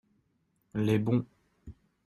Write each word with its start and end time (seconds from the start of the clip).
les 0.73 0.97
bons. 0.97 1.23